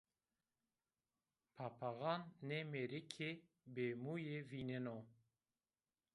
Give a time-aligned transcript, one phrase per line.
[1.55, 3.31] Papaxan nê mêrikê
[3.73, 4.97] bêmuyî vîneno